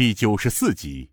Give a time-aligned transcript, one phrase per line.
[0.00, 1.10] 第九十四集。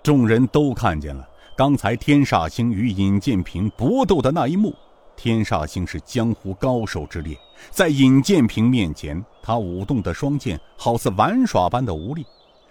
[0.00, 4.72] 众人都看见了刚才天煞星与尹建平搏斗的那一幕。
[5.16, 7.36] 天煞星是江湖高手之列，
[7.72, 12.24] 在尹建平面前，他舞动的双剑好似玩耍般的无力，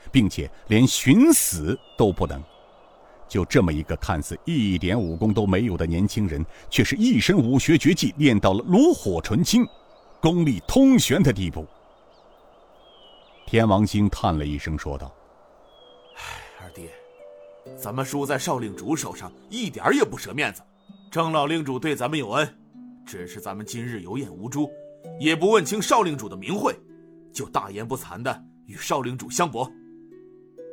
[0.09, 2.41] 并且连寻死都不能。
[3.27, 9.67] 就这么一个看似一点武功都没有的年轻人，却是一身武学绝技练到了炉火纯青、
[10.21, 11.67] 功力通玄的地步。
[13.47, 15.09] 天王星叹了一声，说道
[16.17, 16.21] ：“哎，
[16.61, 16.89] 二弟，
[17.77, 20.61] 咱们输在少令主手上，一点也不舍面子。
[21.09, 22.59] 郑老令主对咱们有恩，
[23.05, 24.69] 只是咱们今日有眼无珠，
[25.17, 26.77] 也不问清少令主的名讳，
[27.31, 29.63] 就大言不惭的与少令主相搏。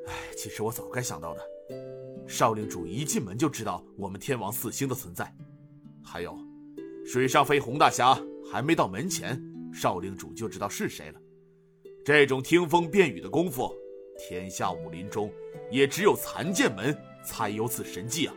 [0.08, 1.40] 哎，其实我早该想到的。”
[2.26, 5.32] 少令主一进门就知道我们天王四星的存在，
[6.02, 6.36] 还有，
[7.06, 8.18] 水上飞洪大侠
[8.50, 9.40] 还没到门前，
[9.72, 11.20] 少令主就知道是谁了。
[12.04, 13.74] 这种听风辨雨的功夫，
[14.18, 15.32] 天下武林中
[15.70, 18.34] 也只有残剑门才有此神技啊！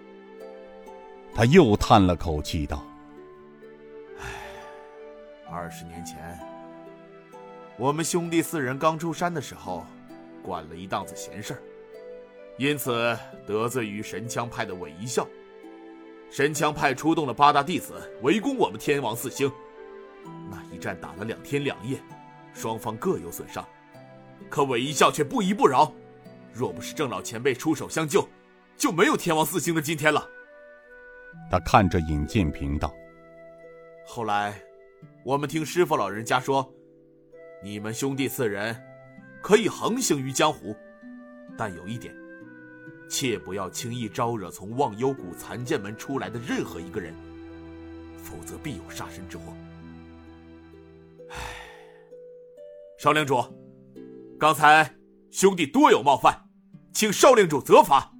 [1.35, 2.81] 他又叹了口气道
[4.19, 4.25] ：“唉，
[5.51, 6.39] 二十年前，
[7.77, 9.85] 我们兄弟四人刚出山的时候，
[10.41, 11.61] 管了一档子闲事儿。”
[12.57, 15.27] 因此得罪于神枪派的韦一笑，
[16.31, 19.51] 神枪派出动了八大弟子围攻我们天王四星，
[20.49, 21.99] 那一战打了两天两夜，
[22.57, 23.63] 双方各有损伤，
[24.49, 25.93] 可韦一笑却不依不饶，
[26.51, 28.27] 若不是郑老前辈出手相救，
[28.75, 30.27] 就没有天王四星的今天了。
[31.51, 32.91] 他看着尹建平道
[34.07, 34.59] ：“后来，
[35.23, 36.67] 我们听师傅老人家说，
[37.63, 38.75] 你们兄弟四人
[39.39, 40.75] 可以横行于江湖，
[41.55, 42.11] 但有一点。”
[43.07, 47.13] 切不要轻易招惹从忘忧谷残剑门出来的任何一个人，
[48.17, 49.53] 否则必有杀身之祸。
[52.97, 53.43] 少令主，
[54.39, 54.91] 刚才
[55.29, 56.35] 兄弟多有冒犯，
[56.91, 58.11] 请少令主责罚，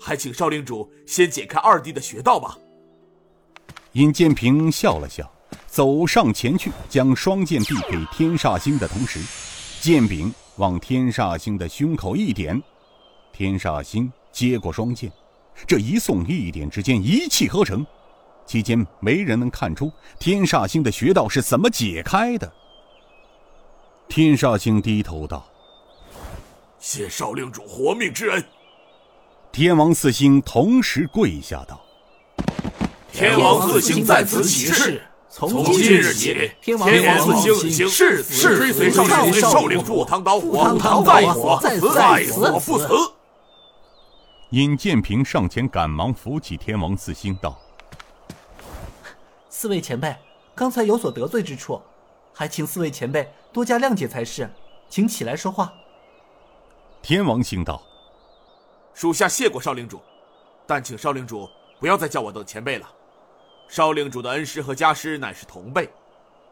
[0.00, 2.58] 还请少令主先解开二弟的穴道吧。
[3.92, 5.30] 尹建平笑了笑，
[5.68, 9.20] 走上前去，将双剑递给天煞星的同时，
[9.80, 12.60] 剑柄往天煞星的胸口一点，
[13.32, 14.10] 天煞星。
[14.30, 15.10] 接过双剑，
[15.66, 17.84] 这一送一点之间一气呵成，
[18.46, 22.52] 期间没人能看出天煞星的穴道是怎么解开的。
[24.08, 25.46] 天煞星低头道
[26.80, 28.42] ：“谢少令主活命之恩。”
[29.52, 31.80] 天王四星同时跪下道
[33.12, 41.60] ：“天王四星在此起誓，从今日起，天王四星誓死追随少令少令主赴汤蹈火，在火
[41.94, 42.88] 再死不辞。”
[44.50, 47.60] 尹建平上前赶忙扶起天王四星，道
[49.50, 50.16] ：“四位前辈，
[50.54, 51.80] 刚才有所得罪之处，
[52.38, 54.48] 还请四位前辈多加谅解才是，
[54.88, 55.72] 请起来说话。”
[57.02, 57.82] 天王星道
[58.94, 60.00] ：“属下谢过少令主，
[60.64, 61.50] 但请少令主
[61.80, 62.88] 不要再叫我等前辈了。
[63.66, 65.90] 少令主的恩师和家师乃是同辈，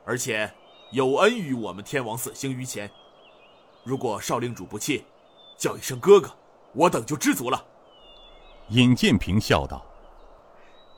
[0.05, 0.53] 而且
[0.91, 2.91] 有恩于我们天王四星于前。
[3.85, 5.05] 如果少令主不弃，
[5.57, 6.29] 叫一声哥哥，
[6.73, 7.65] 我等就知足了。”
[8.71, 9.87] 尹建平笑道：“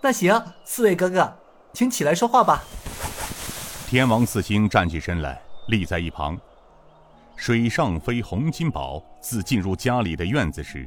[0.00, 1.36] 那行，四位哥哥，
[1.74, 2.64] 请起来说话吧。”
[3.88, 6.38] 天王四星站起身来，立在一旁。
[7.36, 10.86] 水上飞洪金宝自进入家里的院子时，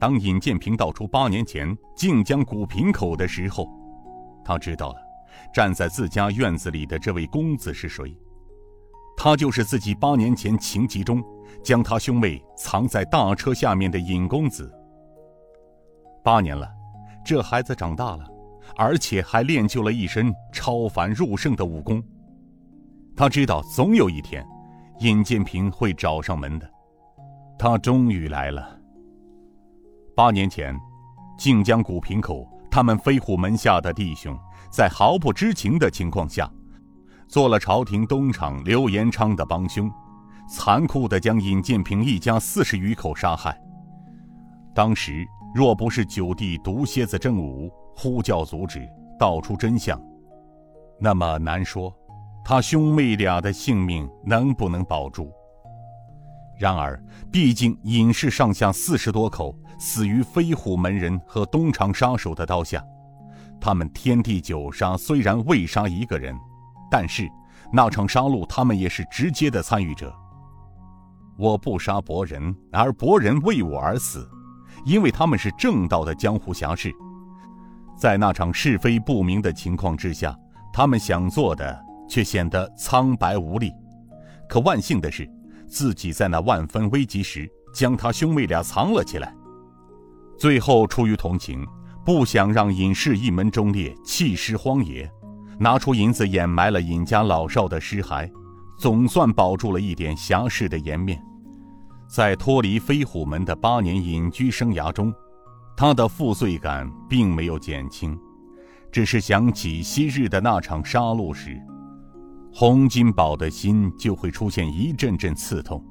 [0.00, 3.68] 当尹建平道出八年前靖江古平口的时候，
[4.44, 4.96] 他知道了，
[5.54, 8.12] 站在自家院子里的这位公子是谁。
[9.16, 11.22] 他就是自己八年前情急中
[11.62, 14.68] 将他兄妹藏在大车下面的尹公子。
[16.24, 16.68] 八年了，
[17.24, 18.26] 这孩子长大了，
[18.74, 22.02] 而且还练就了一身超凡入圣的武功。
[23.16, 24.46] 他知道总有一天，
[25.00, 26.70] 尹建平会找上门的。
[27.58, 28.78] 他终于来了。
[30.16, 30.78] 八年前，
[31.38, 34.36] 靖江古平口，他们飞虎门下的弟兄，
[34.70, 36.50] 在毫不知情的情况下，
[37.28, 39.90] 做了朝廷东厂刘延昌的帮凶，
[40.48, 43.60] 残酷的将尹建平一家四十余口杀害。
[44.74, 45.26] 当时。
[45.54, 48.84] 若不是九弟毒蝎子郑武呼叫阻止，
[49.16, 49.96] 道出真相，
[50.98, 51.94] 那么难说，
[52.44, 55.32] 他兄妹俩的性命能不能保住。
[56.58, 57.02] 然而，
[57.32, 62.84] 毕竟尹氏上下四十多口死于飞虎门人和东厂杀手的刀下，
[63.60, 66.36] 他们天地九杀虽然未杀一个人，
[66.90, 67.28] 但是
[67.72, 70.14] 那场杀戮他们也是直接的参与者。
[71.36, 74.28] 我不杀伯仁，而伯仁为我而死。
[74.84, 76.92] 因为他们是正道的江湖侠士，
[77.96, 80.36] 在那场是非不明的情况之下，
[80.72, 83.72] 他们想做的却显得苍白无力。
[84.48, 85.28] 可万幸的是，
[85.66, 89.34] 自己在那万分危急时将他兄妹俩藏了起来。
[90.38, 91.66] 最后出于同情，
[92.04, 95.10] 不想让尹氏一门忠烈弃尸荒野，
[95.58, 98.30] 拿出银子掩埋了尹家老少的尸骸，
[98.78, 101.20] 总算保住了一点侠士的颜面。
[102.06, 105.12] 在脱离飞虎门的八年隐居生涯中，
[105.76, 108.16] 他的负罪感并没有减轻，
[108.92, 111.60] 只是想起昔日的那场杀戮时，
[112.56, 115.84] 洪金宝的心就会出现一阵阵刺痛。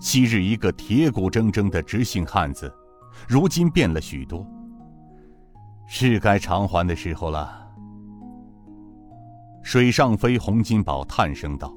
[0.00, 2.74] 昔日一个铁骨铮铮的直性汉子，
[3.28, 4.44] 如今变了许多。
[5.86, 7.64] 是该偿还的时候了。
[9.62, 11.72] 水上飞洪金宝叹声道。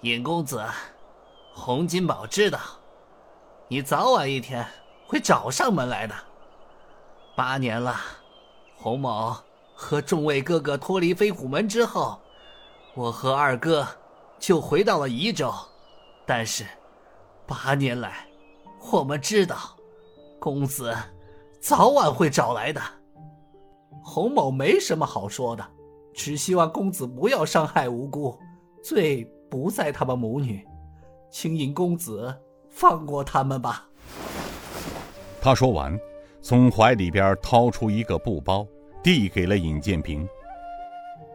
[0.00, 0.64] 尹公子，
[1.52, 2.58] 洪金宝知道，
[3.68, 4.66] 你早晚一天
[5.06, 6.14] 会找上门来的。
[7.36, 7.94] 八年了，
[8.74, 9.32] 洪某
[9.74, 12.18] 和众位哥哥脱离飞虎门之后，
[12.94, 13.86] 我和二哥
[14.38, 15.52] 就回到了宜州。
[16.24, 16.64] 但是，
[17.46, 18.26] 八年来，
[18.90, 19.56] 我们知道，
[20.38, 20.94] 公子
[21.60, 22.80] 早晚会找来的。
[24.02, 25.66] 洪某没什么好说的，
[26.14, 28.38] 只希望公子不要伤害无辜，
[28.82, 29.30] 罪。
[29.50, 30.66] 不在他们母女，
[31.30, 32.36] 请尹公子
[32.68, 33.86] 放过他们吧。
[35.40, 35.96] 他说完，
[36.42, 38.66] 从怀里边掏出一个布包，
[39.04, 40.26] 递给了尹建平。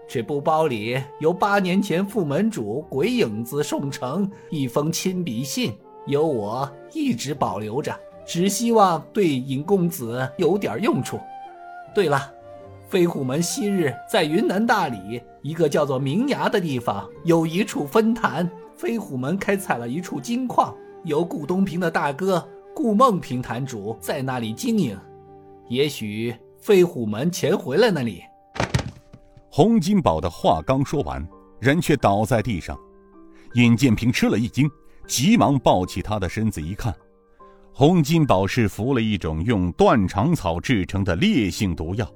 [0.08, 5.72] 这布包里有八年前副门主鬼影子宋成一封亲笔信，
[6.08, 7.96] 由我一直保留着，
[8.26, 11.20] 只希望对尹公子有点用处。
[11.96, 12.34] 对了。
[12.88, 18.50] 飞虎门昔日在云南大理一个叫做明崖的地方，有一处分坛。
[18.76, 22.44] 飞虎门开采了一处金矿，由顾东平的大哥
[22.74, 24.98] 顾梦平坛主在那里经营。
[25.68, 28.22] 也许飞虎门潜回来那里。
[29.50, 31.26] 洪金宝的话刚说完，
[31.60, 32.78] 人却倒在地上。
[33.56, 34.70] 尹建平吃了一惊，
[35.08, 36.94] 急忙抱起他的身子一看，
[37.74, 42.08] 洪金宝是服了一种用断肠草制成的烈性毒药。